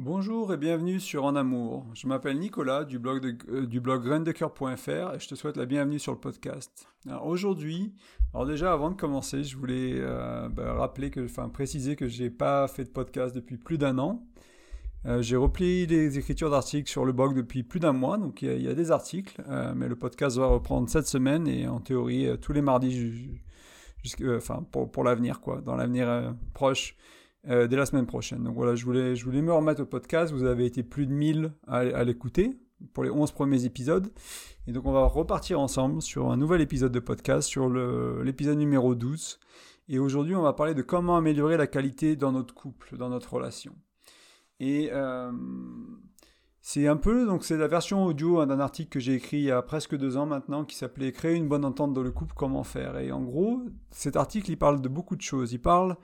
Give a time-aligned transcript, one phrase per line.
[0.00, 1.84] Bonjour et bienvenue sur En Amour.
[1.92, 6.20] Je m'appelle Nicolas du blog, de, euh, et je te souhaite la bienvenue sur le
[6.20, 6.86] podcast.
[7.24, 7.92] Aujourd'hui,
[8.32, 12.30] alors déjà avant de commencer, je voulais euh, bah, rappeler que, enfin préciser que j'ai
[12.30, 14.24] pas fait de podcast depuis plus d'un an.
[15.04, 18.52] Euh, j'ai repris les écritures d'articles sur le blog depuis plus d'un mois, donc il
[18.52, 19.42] y, y, a des articles,
[19.74, 23.40] mais le podcast va reprendre cette semaine et en théorie tous les mardis,
[24.28, 26.94] enfin pour, pour l'avenir quoi, dans l'avenir proche.
[27.46, 28.42] Euh, dès la semaine prochaine.
[28.42, 30.32] Donc voilà, je voulais, me remettre au podcast.
[30.32, 32.58] Vous avez été plus de 1000 à, l'écouter
[32.92, 34.12] pour les 11 premiers épisodes.
[34.66, 38.94] Et donc on va repartir ensemble sur un nouvel épisode de podcast, sur l'épisode numéro
[38.94, 39.38] 12.
[39.88, 43.32] Et aujourd'hui, on va parler de comment améliorer la qualité dans notre couple, dans notre
[43.32, 43.74] relation.
[44.60, 45.32] Et euh,
[46.60, 49.44] c'est un peu, donc c'est la version audio hein, d'un article que j'ai écrit il
[49.44, 52.34] y a presque deux ans maintenant qui s'appelait Créer une bonne entente dans le couple,
[52.36, 52.98] comment faire.
[52.98, 55.52] Et en gros, cet article, il parle de beaucoup de choses.
[55.52, 55.96] Il parle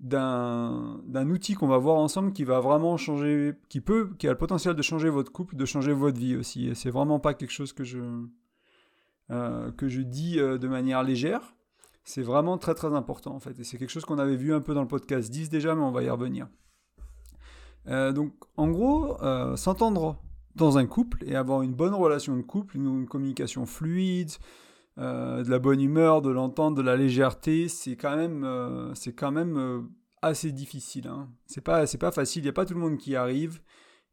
[0.00, 4.38] d'un outil qu'on va voir ensemble qui va vraiment changer, qui peut, qui a le
[4.38, 6.68] potentiel de changer votre couple, de changer votre vie aussi.
[6.68, 8.00] Et c'est vraiment pas quelque chose que je,
[9.30, 11.54] euh, que je dis euh, de manière légère.
[12.02, 13.58] C'est vraiment très très important en fait.
[13.60, 15.82] Et c'est quelque chose qu'on avait vu un peu dans le podcast 10 déjà, mais
[15.82, 16.48] on va y revenir.
[17.86, 19.18] Euh, donc en gros,
[19.56, 20.18] s'entendre
[20.56, 24.30] dans un couple et avoir une bonne relation de couple, une communication fluide,
[25.00, 29.14] euh, de la bonne humeur, de l'entente, de la légèreté, c'est quand même, euh, c'est
[29.14, 29.80] quand même euh,
[30.20, 31.08] assez difficile.
[31.08, 31.30] Hein.
[31.46, 32.42] C'est pas, c'est pas facile.
[32.42, 33.60] Il n'y a pas tout le monde qui arrive.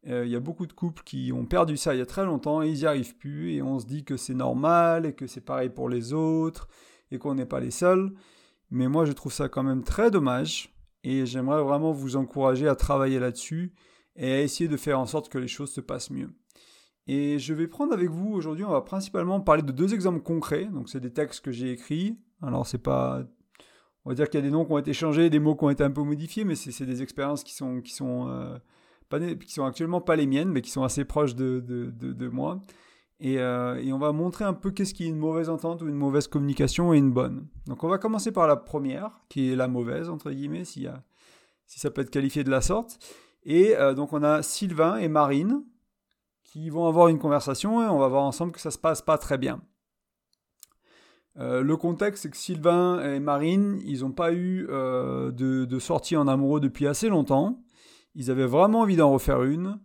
[0.06, 2.62] Il y a beaucoup de couples qui ont perdu ça il y a très longtemps
[2.62, 5.42] et ils n'y arrivent plus et on se dit que c'est normal et que c'est
[5.42, 6.68] pareil pour les autres
[7.10, 8.14] et qu'on n'est pas les seuls.
[8.70, 10.72] Mais moi je trouve ça quand même très dommage
[11.02, 13.74] et j'aimerais vraiment vous encourager à travailler là-dessus
[14.16, 16.30] et à essayer de faire en sorte que les choses se passent mieux.
[17.08, 20.66] Et je vais prendre avec vous aujourd'hui, on va principalement parler de deux exemples concrets.
[20.66, 22.18] Donc c'est des textes que j'ai écrits.
[22.42, 23.22] Alors c'est pas,
[24.04, 25.64] on va dire qu'il y a des noms qui ont été changés, des mots qui
[25.64, 28.58] ont été un peu modifiés, mais c'est des expériences qui sont qui sont euh,
[29.40, 32.60] qui sont actuellement pas les miennes, mais qui sont assez proches de, de, de, moi.
[33.20, 35.88] Et, euh, et, on va montrer un peu qu'est-ce qui est une mauvaise entente ou
[35.88, 37.48] une mauvaise communication et une bonne.
[37.66, 40.86] Donc on va commencer par la première, qui est la mauvaise entre guillemets, si
[41.66, 42.98] ça peut être qualifié de la sorte.
[43.44, 45.64] Et euh, donc on a Sylvain et Marine
[46.48, 49.18] qui vont avoir une conversation et on va voir ensemble que ça se passe pas
[49.18, 49.60] très bien.
[51.38, 56.16] Euh, le contexte, c'est que Sylvain et Marine, ils n'ont pas eu euh, de, sortie
[56.16, 57.62] en amoureux depuis assez longtemps.
[58.14, 59.78] Ils avaient vraiment envie d'en refaire une.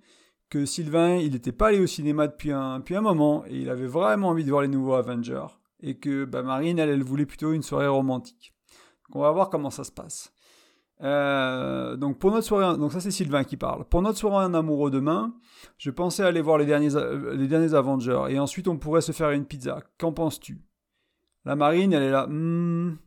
[0.50, 3.70] Que Sylvain, il n'était pas allé au cinéma depuis un, depuis un moment et il
[3.70, 5.48] avait vraiment envie de voir les nouveaux Avengers.
[5.82, 8.56] Et que bah, Marine, elle, elle voulait plutôt une soirée romantique.
[9.10, 10.33] Donc on va voir comment ça se passe.
[11.04, 13.84] Euh, donc pour notre soirée, donc ça c'est Sylvain qui parle.
[13.86, 15.34] Pour notre soirée en amoureux demain,
[15.78, 19.12] je pensais aller voir les derniers, euh, les derniers Avengers et ensuite on pourrait se
[19.12, 19.82] faire une pizza.
[19.98, 20.62] Qu'en penses-tu?
[21.46, 22.28] La Marine, elle est là.
[22.28, 22.98] Hmm,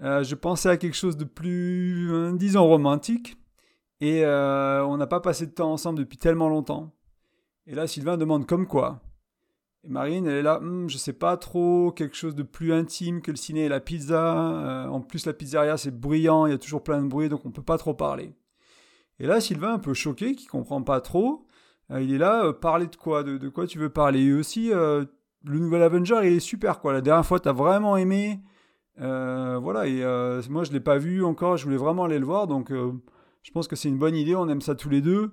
[0.00, 3.36] euh, je pensais à quelque chose de plus, disons romantique
[4.00, 6.94] et on n'a pas passé de temps ensemble depuis tellement longtemps.
[7.66, 9.00] Et là Sylvain demande comme quoi?
[9.84, 13.22] Et Marine, elle est là, hm, je sais pas trop, quelque chose de plus intime
[13.22, 14.86] que le ciné et la pizza.
[14.86, 17.46] Euh, en plus, la pizzeria, c'est bruyant, il y a toujours plein de bruit, donc
[17.46, 18.32] on peut pas trop parler.
[19.20, 21.46] Et là, Sylvain, un peu choqué, qui comprend pas trop,
[21.90, 24.22] euh, il est là, euh, parler de quoi de, quoi tu veux parler?
[24.24, 25.08] Et aussi, le
[25.44, 26.92] nouvel Avenger, il est super, quoi.
[26.92, 28.40] La dernière fois, tu as vraiment aimé.
[28.96, 30.02] voilà, et
[30.50, 32.72] moi, je l'ai pas vu encore, je voulais vraiment aller le voir, donc
[33.42, 35.32] je pense que c'est une bonne idée, on aime ça tous les deux.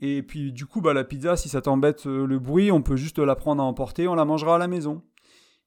[0.00, 2.96] Et puis du coup, bah, la pizza, si ça t'embête euh, le bruit, on peut
[2.96, 5.02] juste la prendre à emporter, on la mangera à la maison.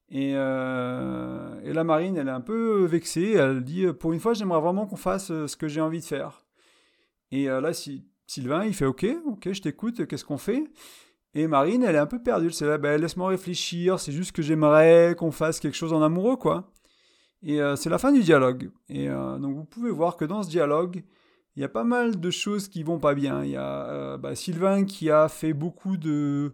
[0.09, 4.19] Et, euh, et, la marine, elle est un peu vexée, elle dit, euh, pour une
[4.19, 6.45] fois, j'aimerais vraiment qu'on fasse ce que j'ai envie de faire.
[7.31, 7.71] Et là,
[8.27, 10.65] Sylvain, il fait, ok, ok, je t'écoute, qu'est-ce qu'on fait?
[11.33, 14.41] Et Marine, elle est un peu perdue, c'est là, bah, laisse-moi réfléchir, c'est juste que
[14.41, 16.73] j'aimerais qu'on fasse quelque chose en amoureux, quoi.
[17.41, 18.69] Et c'est la fin du dialogue.
[18.89, 21.03] Et donc vous pouvez voir que dans ce dialogue,
[21.55, 23.43] il y a pas mal de choses qui vont pas bien.
[23.43, 26.53] Il y a euh, bah, Sylvain qui a fait beaucoup de...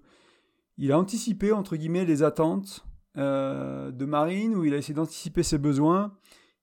[0.77, 2.85] Il a anticipé, entre guillemets, les attentes
[3.17, 6.13] euh, de Marine, où il a essayé d'anticiper ses besoins,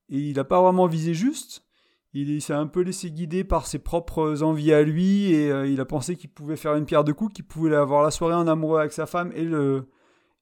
[0.09, 1.65] et il n'a pas vraiment visé juste.
[2.13, 5.81] Il, s'est un peu laissé guider par ses propres envies à lui, et euh, il
[5.81, 8.47] a pensé qu'il pouvait faire une pierre de coups, qu'il pouvait avoir la soirée en
[8.47, 9.89] amoureux avec sa femme et le,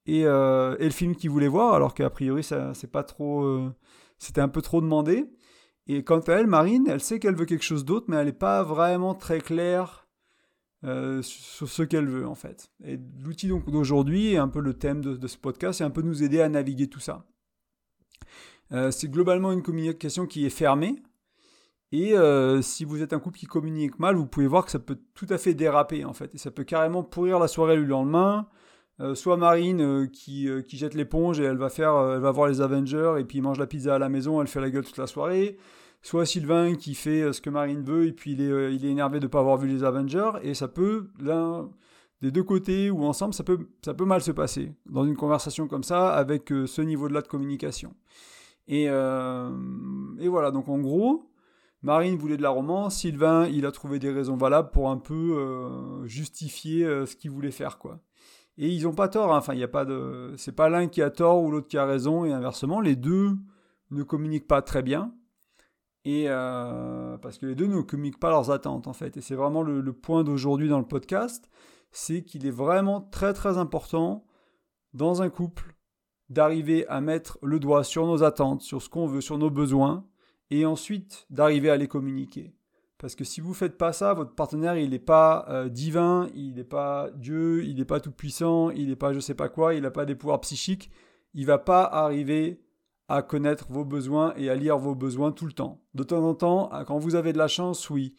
[0.04, 3.70] et, le film qu'il voulait voir, alors qu'a priori, ça, c'est pas trop...
[4.18, 5.30] c'était un peu trop demandé.
[5.86, 8.32] Et quant à elle, Marine, elle sait qu'elle veut quelque chose d'autre, mais elle n'est
[8.32, 10.06] pas vraiment très claire
[10.84, 12.70] euh, sur ce qu'elle veut en fait.
[12.84, 16.22] Et l'outil d'aujourd'hui, et un peu le thème de, ce podcast, c'est un peu nous
[16.22, 17.24] aider à naviguer tout ça.
[18.72, 21.02] Euh, c'est globalement une communication qui est fermée.
[21.92, 24.78] Et euh, si vous êtes un couple qui communique mal, vous pouvez voir que ça
[24.78, 26.34] peut tout à fait déraper en fait.
[26.34, 28.48] Et ça peut carrément pourrir la soirée le lendemain.
[29.00, 32.30] Euh, soit Marine euh, qui, euh, qui, jette l'éponge et elle va faire, elle va
[32.30, 34.84] voir les Avengers et puis mange la pizza à la maison, elle fait la gueule
[34.84, 35.56] toute la soirée.
[36.02, 39.18] soit Sylvain qui fait ce que Marine veut et puis il est, il est énervé
[39.18, 41.70] de ne pas avoir vu les Avengers, et ça peut, l'un
[42.20, 45.68] des deux côtés ou ensemble, ça peut, ça peut mal se passer dans une conversation
[45.68, 47.94] comme ça avec ce niveau-là de communication.
[48.68, 51.30] Et, et voilà, donc en gros,
[51.82, 56.04] Marine voulait de la romance, Sylvain, il a trouvé des raisons valables pour un peu
[56.04, 58.00] justifier ce qu'il voulait faire, quoi.
[58.58, 59.38] Et ils n'ont pas tort, hein.
[59.38, 60.34] enfin, il y a pas de.
[60.36, 63.36] C'est pas l'un qui a tort ou l'autre qui a raison, et inversement, les deux
[63.90, 65.14] ne communiquent pas très bien.
[66.04, 69.16] Et euh, parce que les deux ne communiquent pas leurs attentes, en fait.
[69.16, 71.48] Et c'est vraiment le point d'aujourd'hui dans le podcast,
[71.92, 74.24] c'est qu'il est vraiment très très important
[74.94, 75.76] dans un couple
[76.28, 80.06] d'arriver à mettre le doigt sur nos attentes, sur ce qu'on veut, sur nos besoins,
[80.50, 82.54] et ensuite d'arriver à les communiquer.
[83.02, 86.28] Parce que si vous ne faites pas ça, votre partenaire, il n'est pas euh, divin,
[86.36, 89.74] il n'est pas Dieu, il n'est pas tout-puissant, il n'est pas je sais pas quoi,
[89.74, 90.88] il n'a pas des pouvoirs psychiques,
[91.34, 92.60] il va pas arriver
[93.08, 95.82] à connaître vos besoins et à lire vos besoins tout le temps.
[95.94, 98.14] De temps en temps, quand vous avez de la chance, oui.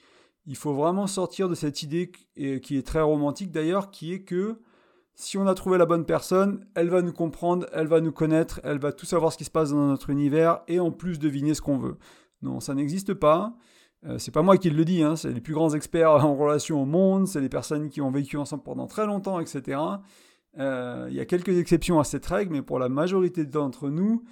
[0.46, 4.60] Il faut vraiment sortir de cette idée qui est très romantique d'ailleurs, qui est que
[5.16, 8.60] si on a trouvé la bonne personne, elle va nous comprendre, elle va nous connaître,
[8.66, 11.54] elle va tout savoir ce qui se passe dans notre univers et en plus deviner
[11.54, 11.98] ce qu'on veut.
[12.42, 13.56] Non, ça n'existe pas.
[14.06, 16.82] Euh, c'est pas moi qui le dis, hein, c'est les plus grands experts en relation
[16.82, 19.80] au monde, c'est les personnes qui ont vécu ensemble pendant très longtemps, etc.
[20.60, 24.24] Euh, il y a quelques exceptions à cette règle, mais pour la majorité d'entre nous,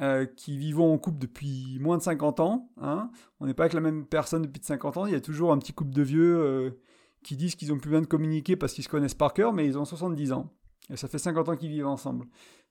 [0.00, 3.74] euh, qui vivons en couple depuis moins de 50 ans, hein, on n'est pas avec
[3.74, 6.80] la même personne depuis 50 ans, il y a toujours un petit couple de vieux
[7.22, 9.66] qui disent qu'ils ont plus besoin de communiquer parce qu'ils se connaissent par cœur, mais
[9.66, 10.50] ils ont 70 ans.
[10.90, 12.26] Et ça fait 50 ans qu'ils vivent ensemble.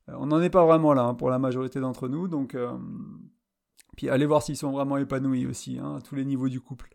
[0.08, 2.56] on n'en est pas vraiment là hein, pour la majorité d'entre nous, donc
[4.00, 6.88] puis allez voir s'ils sont vraiment épanouis aussi, hein, à tous les niveaux du couple,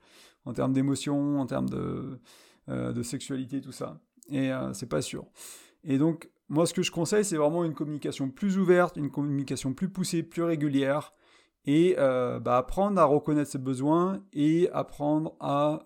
[0.47, 2.19] en termes d'émotion, en termes de,
[2.71, 4.01] euh, de, sexualité, tout ça.
[4.31, 5.27] Et euh, c'est pas sûr.
[5.83, 9.75] Et donc, moi, ce que je conseille, c'est vraiment une communication plus ouverte, une communication
[9.75, 11.12] plus poussée, plus régulière,
[11.67, 15.83] et euh, bah, apprendre à reconnaître ses besoins et apprendre à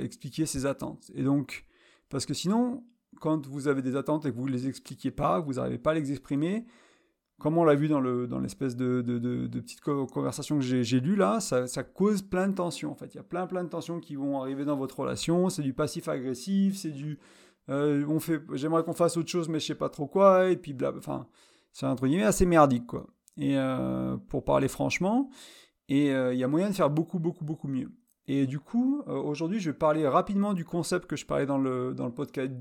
[0.00, 1.10] expliquer ses attentes.
[1.14, 1.66] Et donc,
[2.08, 2.84] parce que sinon,
[3.20, 5.90] quand vous avez des attentes et que vous ne les expliquez pas, vous n'arrivez pas
[5.90, 6.64] à les exprimer,
[7.38, 11.00] comme on l'a vu dans, le, dans l'espèce de, de, de, petite conversation que j'ai,
[11.00, 12.90] lue là, ça, ça, cause plein de tensions.
[12.90, 15.48] En fait, il y a plein plein de tensions qui vont arriver dans votre relation.
[15.48, 17.18] C'est du passif agressif, c'est du
[17.70, 20.56] euh, on fait, j'aimerais qu'on fasse autre chose, mais je sais pas trop quoi, et
[20.56, 21.26] puis bla, enfin,
[21.72, 23.06] c'est entre guillemets assez merdique quoi.
[23.36, 25.30] Et euh, pour parler franchement,
[25.88, 27.90] et euh, il y a moyen de faire beaucoup beaucoup beaucoup mieux.
[28.30, 31.94] Et du coup, aujourd'hui, je vais parler rapidement du concept que je parlais dans le,
[31.94, 32.52] dans le podcast,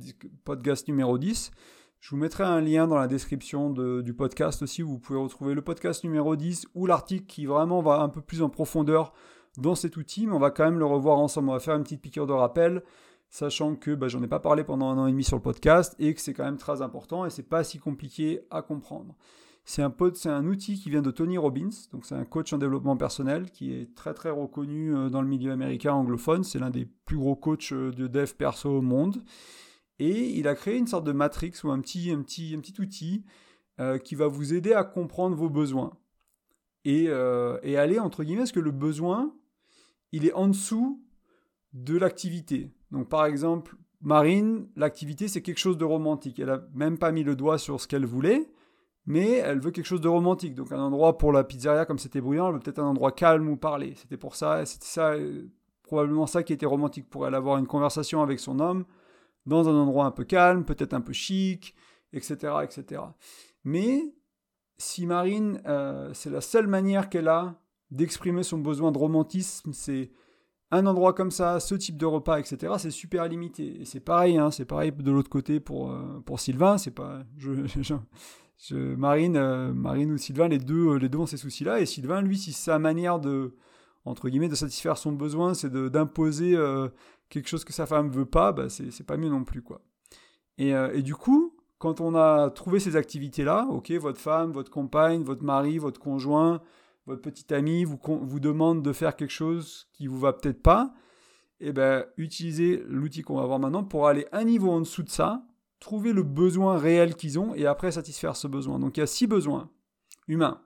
[0.45, 1.51] podcast numéro 10
[1.99, 5.53] je vous mettrai un lien dans la description du podcast aussi où vous pouvez retrouver
[5.53, 9.13] le podcast numéro 10 ou l'article qui vraiment va un peu plus en profondeur
[9.57, 11.49] dans cet outil, mais on va quand même le revoir ensemble.
[11.49, 12.83] On va faire une petite piqûre de rappel,
[13.29, 15.95] sachant que bah, j'en ai pas parlé pendant un an et demi sur le podcast
[15.99, 19.15] et que c'est quand même très important et c'est pas si compliqué à comprendre.
[19.65, 23.51] C'est un, outil qui vient de Tony Robbins, donc c'est un coach en développement personnel
[23.51, 26.45] qui est très très reconnu euh, dans le milieu américain anglophone.
[26.45, 29.21] C'est l'un des plus gros coachs euh, de dev perso au monde.
[29.99, 32.79] Et il a créé une sorte de matrix ou un petit, un petit, un petit
[32.79, 33.25] outil
[33.79, 35.97] euh, qui va vous aider à comprendre vos besoins.
[36.85, 39.33] Et, euh, et aller, entre guillemets, parce que le besoin,
[40.11, 41.03] il est en dessous
[41.73, 42.71] de l'activité.
[42.91, 46.39] Donc par exemple, Marine, l'activité, c'est quelque chose de romantique.
[46.39, 48.49] Elle n'a même pas mis le doigt sur ce qu'elle voulait,
[49.05, 50.55] mais elle veut quelque chose de romantique.
[50.55, 53.49] Donc un endroit pour la pizzeria, comme c'était bruyant, elle veut peut-être un endroit calme
[53.49, 53.93] où parler.
[53.95, 55.49] C'était pour ça, c'était ça, euh,
[55.83, 58.85] probablement ça qui était romantique pour elle, avoir une conversation avec son homme
[59.47, 61.73] dans un endroit un peu calme, peut-être un peu chic,
[62.13, 62.53] etc.
[62.63, 63.01] etc.
[63.63, 64.13] Mais
[64.77, 70.11] si Marine, euh, c'est la seule manière qu'elle a d'exprimer son besoin de romantisme, c'est
[70.69, 73.83] un endroit comme ça, ce type de repas, etc., c'est super limité.
[73.85, 77.23] C'est pareil, hein, c'est pareil de l'autre côté pour, euh, pour Sylvain, c'est pas...
[77.37, 77.95] Je,
[78.73, 82.37] Marine, euh, Marine ou Sylvain, les deux, les deux ont ces soucis-là, et Sylvain, lui,
[82.37, 83.55] si sa manière de,
[84.03, 86.57] entre guillemets, de satisfaire son besoin, c'est d'imposer
[87.29, 89.81] quelque chose que sa femme veut pas, bah c'est pas mieux non plus, quoi.
[90.57, 94.71] Et, euh, et, du coup, quand on a trouvé ces activités-là, ok, votre femme, votre
[94.71, 96.61] compagne, votre mari, votre conjoint,
[97.05, 100.93] votre petit ami vous, vous demande de faire quelque chose qui vous va peut-être pas,
[101.59, 105.01] et eh ben utilisez l'outil qu'on va voir maintenant pour aller un niveau en dessous
[105.01, 105.43] de ça,
[105.79, 108.77] trouver le besoin réel qu'ils ont et après satisfaire ce besoin.
[108.77, 109.71] Donc il y a six besoins
[110.27, 110.61] humains.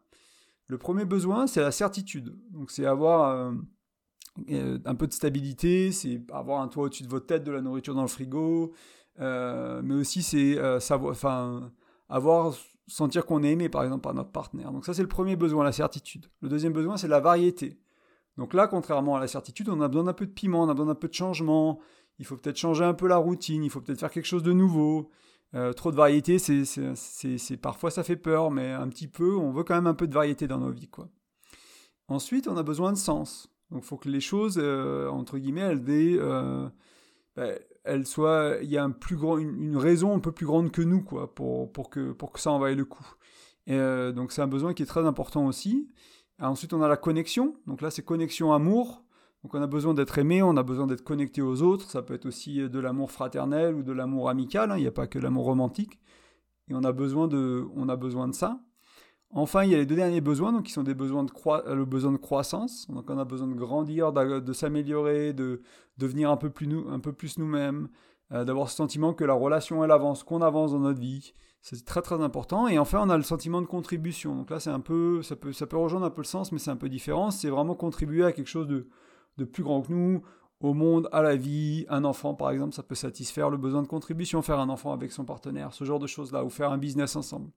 [0.67, 2.37] Le premier besoin, c'est la certitude.
[2.49, 3.53] Donc c'est avoir euh,
[4.49, 7.61] euh, un peu de stabilité, c'est avoir un toit au-dessus de votre tête, de la
[7.61, 8.73] nourriture dans le frigo,
[9.19, 11.71] euh, mais aussi c'est euh, savoir, enfin,
[12.07, 12.53] avoir,
[12.87, 14.71] sentir qu'on est aimé par exemple par notre partenaire.
[14.71, 16.27] Donc ça c'est le premier besoin, la certitude.
[16.41, 17.79] Le deuxième besoin c'est la variété.
[18.37, 20.73] Donc là, contrairement à la certitude, on a besoin d'un peu de piment, on a
[20.73, 21.79] besoin d'un peu de changement.
[22.17, 24.53] Il faut peut-être changer un peu la routine, il faut peut-être faire quelque chose de
[24.53, 25.09] nouveau.
[25.75, 29.75] trop de variété, c'est, parfois ça fait peur, mais un petit peu, on veut quand
[29.75, 31.09] même un peu de variété dans nos vies, quoi.
[32.07, 33.50] Ensuite, on a besoin de sens.
[33.71, 36.67] Donc il faut que les choses, euh, entre guillemets, euh,
[37.35, 40.71] ben, elles soient, il y a un plus grand, une, raison un peu plus grande
[40.71, 43.07] que nous, quoi, pour, pour, que, pour que ça en vaille le coup.
[43.67, 45.89] Et, euh, donc c'est un besoin qui est très important aussi.
[46.39, 47.55] ensuite, on a la connexion.
[47.65, 49.03] Donc là, c'est connexion amour.
[49.43, 51.89] Donc on a besoin d'être aimé, on a besoin d'être connecté aux autres.
[51.89, 54.71] Ça peut être aussi de l'amour fraternel ou de l'amour amical.
[54.71, 54.77] Hein.
[54.77, 55.99] Il n'y a pas que l'amour romantique.
[56.67, 58.59] Et on a besoin de, on a besoin de ça.
[59.33, 61.75] Enfin, il y a les deux derniers besoins, donc qui sont des besoins de euh,
[61.75, 62.87] le besoin de croissance.
[62.89, 65.61] Donc, on a besoin de grandir, de, s'améliorer, de
[65.97, 67.87] devenir un peu plus nous, un peu plus nous-mêmes,
[68.33, 71.33] euh, d'avoir ce sentiment que la relation elle avance, qu'on avance dans notre vie.
[71.61, 72.67] C'est très très important.
[72.67, 74.35] Et enfin, on a le sentiment de contribution.
[74.35, 76.59] Donc là, c'est un peu, ça peut, ça peut rejoindre un peu le sens, mais
[76.59, 77.31] c'est un peu différent.
[77.31, 78.89] C'est vraiment contribuer à quelque chose de,
[79.37, 80.23] de plus grand que nous,
[80.59, 81.85] au monde, à la vie.
[81.87, 85.11] Un enfant, par exemple, ça peut satisfaire le besoin de contribution, faire un enfant avec
[85.11, 87.51] son partenaire, ce genre de choses-là, ou faire un business ensemble.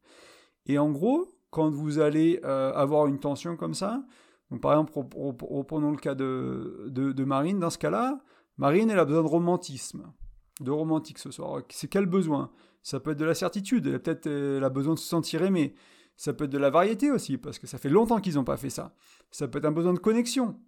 [0.66, 4.02] Et en gros, quand vous allez euh, avoir une tension comme ça,
[4.50, 4.92] donc par exemple,
[5.40, 8.18] reprenons le cas de, Marine, dans ce cas-là,
[8.58, 10.12] Marine, elle a besoin de romantisme,
[10.60, 11.62] de romantique ce soir.
[11.68, 12.50] C'est quel besoin
[12.82, 15.42] Ça peut être de la certitude, elle a peut-être elle a besoin de se sentir
[15.42, 15.76] aimée.
[16.16, 18.56] Ça peut être de la variété aussi, parce que ça fait longtemps qu'ils n'ont pas
[18.56, 18.92] fait ça.
[19.30, 20.58] Ça peut être un besoin de connexion.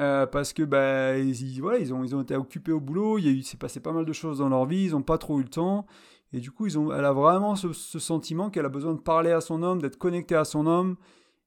[0.00, 3.44] Euh, parce que bah, ils, voilà, ils, ont, ils ont été occupés au boulot, il
[3.44, 5.48] s'est passé pas mal de choses dans leur vie, ils n'ont pas trop eu le
[5.48, 5.86] temps,
[6.32, 9.62] et du coup elle a vraiment ce, sentiment qu'elle a besoin de parler à son
[9.62, 10.96] homme, d'être connectée à son homme,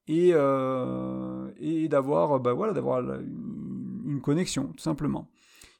[0.07, 5.29] et, euh, d'avoir bah, voilà, d'avoir une, connexion, tout simplement.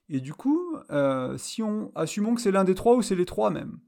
[0.10, 3.26] Et du coup, euh, si on assumons que c'est l'un des trois ou c'est les
[3.26, 3.80] trois même.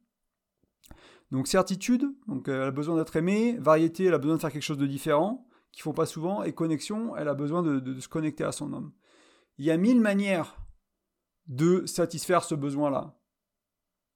[1.31, 4.61] Donc certitude, donc elle a besoin d'être aimée, variété, elle a besoin de faire quelque
[4.61, 8.43] chose de différent, qu'ils font pas souvent, et connexion, elle a besoin de, se connecter
[8.43, 8.93] à son homme.
[9.57, 10.55] Il y a mille manières
[11.47, 13.16] de satisfaire ce besoin-là.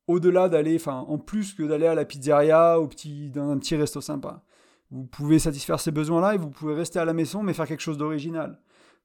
[0.07, 3.75] Au-delà d'aller, enfin, en plus que d'aller à la pizzeria, au petit, dans un petit
[3.75, 4.43] resto sympa.
[4.89, 7.81] Vous pouvez satisfaire ces besoins-là et vous pouvez rester à la maison mais faire quelque
[7.81, 8.59] chose d'original.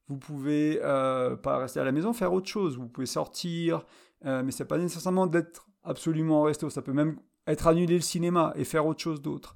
[0.08, 2.76] Vous pouvez euh, pas rester à la maison, faire autre chose.
[2.76, 3.84] Vous pouvez sortir,
[4.24, 6.70] euh, mais c'est pas nécessairement d'être absolument en resto.
[6.70, 9.54] Ça peut même être annuler le cinéma et faire autre chose d'autre.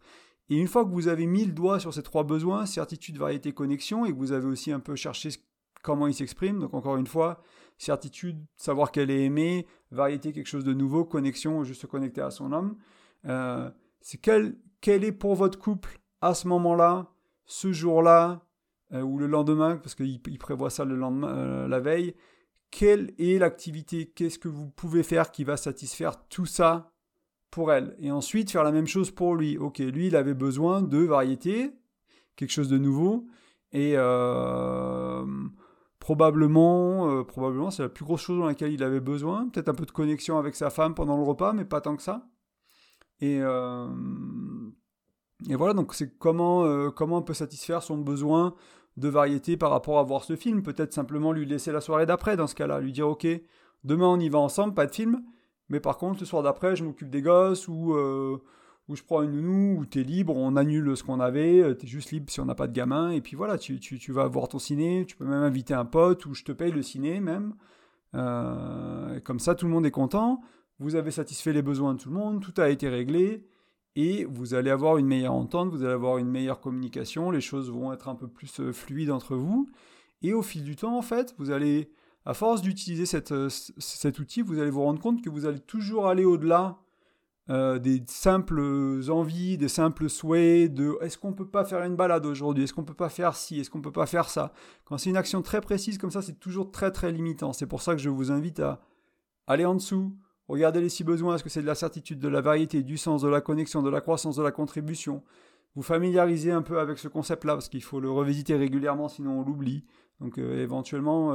[0.49, 3.52] Et une fois que vous avez mis le doigt sur ces trois besoins, certitude, variété,
[3.52, 5.30] connexion, et que vous avez aussi un peu cherché
[5.83, 7.43] comment ils s'expriment, donc encore une fois,
[7.79, 12.31] certitude, savoir qu'elle est aimée, variété, quelque chose de nouveau, connexion, juste se connecter à
[12.31, 12.77] son homme,
[13.27, 13.71] euh,
[14.01, 14.57] c'est quel,
[14.87, 17.11] est pour votre couple à ce moment-là,
[17.47, 18.47] ce jour-là,
[18.93, 22.15] euh, ou le lendemain, parce qu'il prévoit ça le lendemain, euh, la veille,
[22.71, 26.93] quelle est l'activité, qu'est-ce que vous pouvez faire qui va satisfaire tout ça
[27.51, 27.97] pour elle?
[27.99, 29.59] Et ensuite faire la même chose pour lui.
[29.59, 31.73] Ok, lui, il avait besoin de variété,
[32.37, 33.27] quelque chose de nouveau.
[33.73, 33.97] Et
[36.11, 39.49] probablement, euh, probablement c'est la plus grosse chose dans laquelle il avait besoin.
[39.49, 42.02] Peut-être un peu de connexion avec sa femme pendant le repas, mais pas tant que
[42.02, 42.26] ça.
[43.21, 43.87] Et, euh,
[45.50, 48.55] voilà, donc c'est comment, comment on peut satisfaire son besoin
[48.97, 50.64] de variété par rapport à voir ce film.
[50.64, 52.81] Peut-être simplement lui laisser la soirée d'après dans ce cas-là.
[52.81, 53.29] Lui dire, ok,
[53.85, 55.23] demain on y va ensemble, pas de film
[55.69, 57.95] mais par contre, le soir d'après, je m'occupe des gosses ou,
[58.90, 61.75] euh, ou je prends une nounou ou t'es libre, on annule ce qu'on avait, euh,
[61.75, 63.11] t'es juste libre si on n'a pas de gamin.
[63.11, 65.85] Et puis voilà, tu, tu, tu, vas voir ton ciné, tu peux même inviter un
[65.85, 67.54] pote ou je te paye le ciné même.
[68.14, 70.40] Euh, comme ça, tout le monde est content.
[70.78, 73.47] Vous avez satisfait les besoins de tout le monde, tout a été réglé
[73.97, 77.70] et vous allez avoir une meilleure entente, vous allez avoir une meilleure communication, les choses
[77.70, 79.68] vont être un peu plus fluides entre vous.
[80.23, 81.90] Et au fil du temps, en fait, vous allez
[82.25, 86.06] à force d'utiliser euh, cet outil, vous allez vous rendre compte que vous allez toujours
[86.06, 86.78] aller au-delà
[87.50, 88.62] euh, des simples
[89.09, 92.85] envies, des simples souhaits de est-ce qu'on peut pas faire une balade aujourd'hui, est-ce qu'on
[92.85, 94.52] peut pas faire ci, est-ce qu'on peut pas faire ça?
[94.85, 97.52] Quand c'est une action très précise comme ça, c'est toujours très très limitant.
[97.52, 98.80] C'est pour ça que je vous invite à
[99.49, 100.16] aller en dessous,
[100.47, 103.23] regarder les six besoins, est-ce que c'est de la certitude, de la variété, du sens,
[103.23, 105.25] de la connexion, de la croissance, de la contribution?
[105.75, 109.45] Vous familiariser un peu avec ce concept-là parce qu'il faut le revisiter régulièrement, sinon on
[109.45, 109.85] l'oublie.
[110.21, 111.33] Donc euh, éventuellement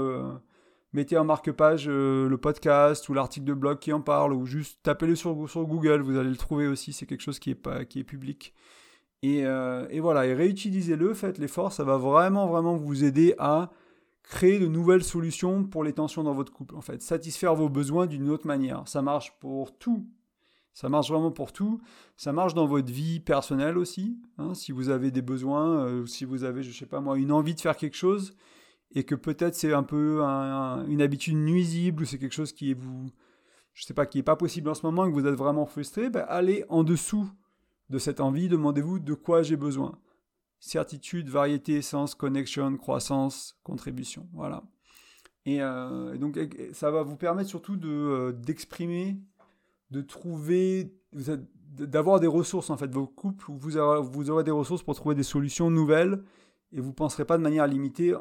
[0.96, 4.80] mettez en marque-page euh, le podcast ou l'article de blog qui en parle, ou juste
[4.82, 8.00] tapez-le sur, Google, vous allez le trouver aussi, c'est quelque chose qui est, pas, qui
[8.00, 8.54] est public.
[9.22, 13.72] Et, euh, et voilà, et réutilisez-le, faites l'effort, ça va vraiment, vraiment vous aider à
[14.24, 17.02] créer de nouvelles solutions pour les tensions dans votre couple, en fait.
[17.02, 18.88] Satisfaire vos besoins d'une autre manière.
[18.88, 20.08] Ça marche pour tout.
[20.74, 21.82] Ça marche vraiment pour tout.
[22.18, 24.18] Ça marche dans votre vie personnelle aussi.
[24.38, 24.54] Hein.
[24.54, 27.54] si vous avez des besoins, euh, si vous avez, je sais pas moi, une envie
[27.54, 28.36] de faire quelque chose,
[28.96, 32.74] et que peut-être c'est un peu une habitude nuisible ou c'est quelque chose qui est
[32.74, 33.12] vous
[33.74, 35.66] je sais pas qui est pas possible en ce moment et que vous êtes vraiment
[35.66, 37.30] frustré, ben allez en dessous
[37.90, 40.00] de cette envie, demandez-vous de quoi j'ai besoin.
[40.60, 44.64] Certitude, variété, sens, connection, croissance, contribution, voilà.
[45.46, 46.40] Et, euh, donc
[46.72, 49.20] ça va vous permettre surtout de euh, d'exprimer,
[49.92, 50.94] de trouver,
[51.74, 55.16] d'avoir des ressources en fait, vos couples vous aurez, vous aurez des ressources pour trouver
[55.16, 56.24] des solutions nouvelles
[56.72, 58.16] et vous penserez pas de manière limitée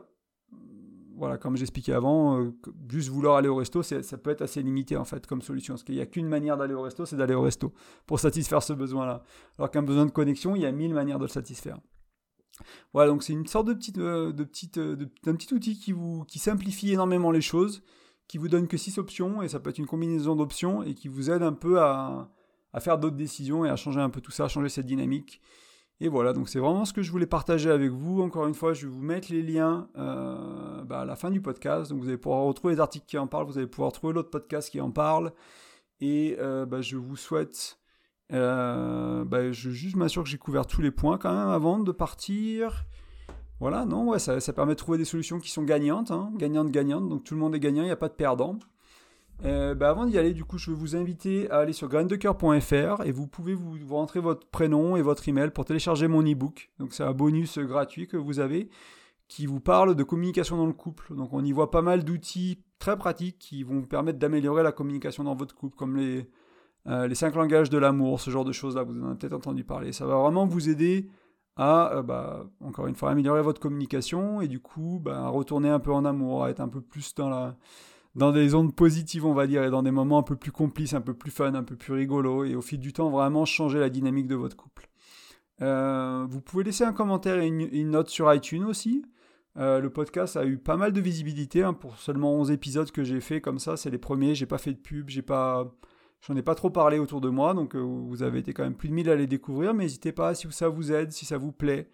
[1.16, 2.52] voilà, comme j'expliquais avant, euh,
[2.88, 5.74] juste vouloir aller au resto, ça peut être assez limité en fait comme solution.
[5.74, 7.72] Parce qu'il n'y a qu'une manière d'aller au resto, c'est d'aller au resto
[8.06, 9.22] pour satisfaire ce besoin-là.
[9.58, 11.78] Alors qu'un besoin de connexion, il y a mille manières de le satisfaire.
[12.92, 16.38] Voilà, donc c'est une sorte de petite, euh, de d'un petit outil qui vous, qui
[16.38, 17.82] simplifie énormément les choses,
[18.28, 21.08] qui vous donne que six options et ça peut être une combinaison d'options et qui
[21.08, 22.30] vous aide un peu à,
[22.72, 25.40] à faire d'autres décisions et à changer un peu tout ça, à changer cette dynamique.
[26.04, 28.20] Et voilà, donc c'est vraiment ce que je voulais partager avec vous.
[28.20, 31.40] Encore une fois, je vais vous mettre les liens euh, bah, à la fin du
[31.40, 31.90] podcast.
[31.90, 34.28] Donc vous allez pouvoir retrouver les articles qui en parlent, vous allez pouvoir trouver l'autre
[34.28, 35.32] podcast qui en parle.
[36.02, 37.78] Et euh, bah, je vous souhaite...
[38.34, 41.90] Euh, bah, je juste m'assure que j'ai couvert tous les points quand même avant de
[41.90, 42.84] partir.
[43.58, 47.08] Voilà, non, ouais, ça, permet de trouver des solutions qui sont gagnantes, hein, gagnantes, gagnantes.
[47.08, 48.58] Donc tout le monde est gagnant, il n'y a pas de perdant.
[49.44, 53.02] Euh, bah, avant d'y aller, du coup, je vais vous inviter à aller sur graindecoeur.fr
[53.04, 56.70] et vous pouvez vous, rentrer votre prénom et votre email pour télécharger mon e-book.
[56.78, 58.70] Donc, c'est un bonus gratuit que vous avez
[59.26, 61.14] qui vous parle de communication dans le couple.
[61.14, 64.72] Donc, on y voit pas mal d'outils très pratiques qui vont vous permettre d'améliorer la
[64.72, 66.28] communication dans votre couple, comme les,
[66.86, 68.82] euh, les cinq langages de l'amour, ce genre de choses-là.
[68.82, 69.92] Vous en avez peut-être entendu parler.
[69.92, 71.08] Ça va vraiment vous aider
[71.56, 75.80] à, euh, bah, encore une fois, améliorer votre communication et du coup, bah, retourner un
[75.80, 77.56] peu en amour, à être un peu plus dans la
[78.14, 80.94] dans des ondes positives, on va dire, et dans des moments un peu plus complices,
[80.94, 83.80] un peu plus fun, un peu plus rigolo, et au fil du temps, vraiment changer
[83.80, 84.88] la dynamique de votre couple.
[85.62, 89.04] Euh, vous pouvez laisser un commentaire et une, note sur iTunes aussi.
[89.56, 93.04] Euh, le podcast a eu pas mal de visibilité hein, pour seulement 11 épisodes que
[93.04, 93.76] j'ai fait comme ça.
[93.76, 94.34] C'est les premiers.
[94.34, 95.72] J'ai pas fait de pub, j'ai pas,
[96.22, 97.54] j'en ai pas trop parlé autour de moi.
[97.54, 99.74] Donc euh, vous avez été quand même plus de 1000 à les découvrir.
[99.74, 101.88] Mais n'hésitez pas si ça vous aide, si ça vous plaît.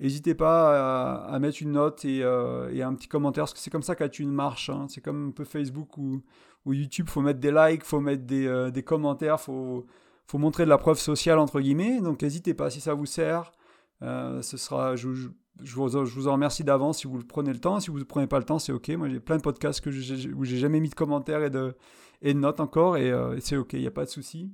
[0.00, 3.82] N'hésitez pas à, mettre une note euh, et, un petit commentaire, parce que c'est comme
[3.82, 4.70] ça qu'Atune marche.
[4.70, 4.86] Hein.
[4.88, 6.22] C'est comme un peu Facebook ou,
[6.64, 9.86] ou YouTube, faut mettre des likes, faut mettre des, euh, des commentaires, faut,
[10.26, 12.00] faut montrer de la preuve sociale, entre guillemets.
[12.00, 13.52] Donc n'hésitez pas, si ça vous sert,
[14.00, 17.78] euh, ce sera, je, vous, en remercie d'avance si vous prenez le temps.
[17.78, 18.88] Si vous ne prenez pas le temps, c'est OK.
[18.88, 21.76] Moi, j'ai plein de podcasts que où j'ai jamais mis de commentaires et de,
[22.22, 24.50] et notes encore, et, c'est OK, il n'y a pas de souci.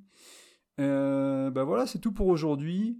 [0.76, 2.99] ben voilà, c'est tout pour aujourd'hui.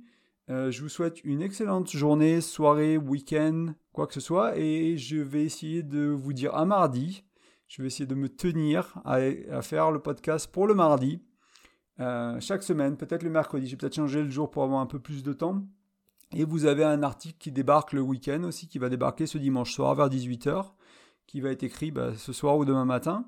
[0.49, 4.57] Euh, je vous souhaite une excellente journée, soirée, week-end, quoi que ce soit.
[4.57, 7.25] Et je vais essayer de vous dire un mardi.
[7.67, 11.21] Je vais essayer de me tenir à, faire le podcast pour le mardi.
[11.99, 13.67] Euh, chaque semaine, peut-être le mercredi.
[13.67, 15.67] J'ai peut-être changé le jour pour avoir un peu plus de temps.
[16.33, 19.73] Et vous avez un article qui débarque le week-end aussi, qui va débarquer ce dimanche
[19.73, 20.73] soir vers 18h,
[21.27, 23.27] qui va être écrit bah, ce soir ou demain matin.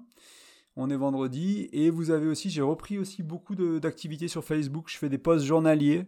[0.76, 1.68] On est vendredi.
[1.72, 4.84] Et vous avez aussi, j'ai repris aussi beaucoup d'activités sur Facebook.
[4.88, 6.06] Je fais des posts journaliers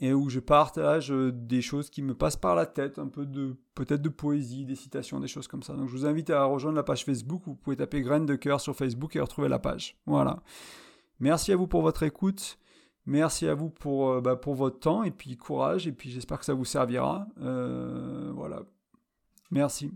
[0.00, 3.24] et où je partage euh, des choses qui me passent par la tête, un peu
[3.24, 5.74] de peut-être de poésie, des citations, des choses comme ça.
[5.74, 8.60] Donc je vous invite à rejoindre la page Facebook, vous pouvez taper graines de cœur
[8.60, 9.96] sur Facebook et retrouver la page.
[10.06, 10.42] Voilà.
[11.18, 12.58] Merci à vous pour votre écoute.
[13.06, 16.38] Merci à vous pour, euh, bah, pour votre temps et puis courage et puis j'espère
[16.40, 17.26] que ça vous servira.
[17.40, 18.62] Euh, voilà.
[19.50, 19.92] Merci.